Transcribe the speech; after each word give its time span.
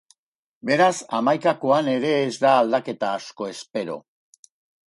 Beraz, 0.69 0.93
hamaikakoan 1.17 1.91
ere 1.93 2.15
ez 2.23 2.33
da 2.47 2.57
aldaketa 2.65 3.15
asko 3.19 3.51
espero. 3.55 4.01